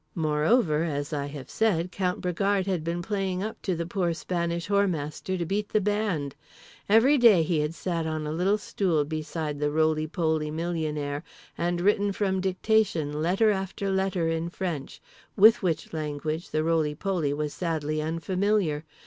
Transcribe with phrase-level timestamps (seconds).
[0.15, 4.67] Moreover, as I have said, Count Bragard had been playing up to the poor Spanish
[4.67, 6.33] Whoremaster to beat the band.
[6.89, 11.23] Every day had he sat on a little stool beside the rolypoly millionaire,
[11.55, 18.01] and written from dictation letter after letter in French—with which language the rolypoly was sadly
[18.01, 18.83] unfamiliar….